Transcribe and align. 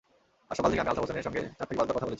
আজ 0.49 0.55
সকাল 0.57 0.69
থেকে 0.71 0.81
আমি 0.83 0.85
আলতাফ 0.91 1.03
হোসেনের 1.05 1.25
সঙ্গে 1.27 1.41
চার 1.59 1.65
থেকে 1.67 1.77
পাঁচবার 1.79 1.95
কথা 1.95 1.99
বলেছি। 2.01 2.09